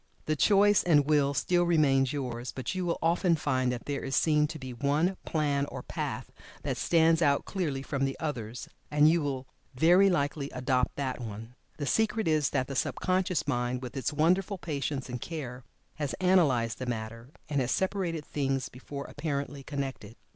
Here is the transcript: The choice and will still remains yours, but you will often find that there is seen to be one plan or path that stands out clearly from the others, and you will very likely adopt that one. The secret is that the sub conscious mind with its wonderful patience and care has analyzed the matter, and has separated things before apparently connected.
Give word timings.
The 0.25 0.35
choice 0.35 0.81
and 0.81 1.05
will 1.07 1.35
still 1.35 1.63
remains 1.63 2.11
yours, 2.11 2.51
but 2.51 2.73
you 2.73 2.87
will 2.87 2.97
often 3.03 3.35
find 3.35 3.71
that 3.71 3.85
there 3.85 4.03
is 4.03 4.15
seen 4.15 4.47
to 4.47 4.57
be 4.57 4.73
one 4.73 5.15
plan 5.25 5.67
or 5.67 5.83
path 5.83 6.31
that 6.63 6.77
stands 6.77 7.21
out 7.21 7.45
clearly 7.45 7.83
from 7.83 8.03
the 8.05 8.17
others, 8.19 8.67
and 8.89 9.07
you 9.07 9.21
will 9.21 9.45
very 9.75 10.09
likely 10.09 10.49
adopt 10.55 10.95
that 10.95 11.21
one. 11.21 11.53
The 11.77 11.85
secret 11.85 12.27
is 12.27 12.49
that 12.49 12.65
the 12.65 12.75
sub 12.75 12.95
conscious 12.95 13.47
mind 13.47 13.83
with 13.83 13.95
its 13.95 14.11
wonderful 14.11 14.57
patience 14.57 15.07
and 15.07 15.21
care 15.21 15.63
has 15.97 16.15
analyzed 16.15 16.79
the 16.79 16.87
matter, 16.87 17.29
and 17.47 17.61
has 17.61 17.69
separated 17.69 18.25
things 18.25 18.69
before 18.69 19.05
apparently 19.05 19.61
connected. 19.61 20.15